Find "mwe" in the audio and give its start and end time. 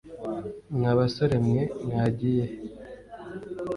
1.47-1.61